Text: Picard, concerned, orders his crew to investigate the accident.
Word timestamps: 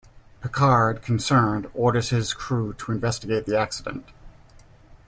Picard, 0.41 1.03
concerned, 1.03 1.69
orders 1.75 2.09
his 2.09 2.33
crew 2.33 2.73
to 2.73 2.91
investigate 2.91 3.45
the 3.45 3.55
accident. 3.55 4.03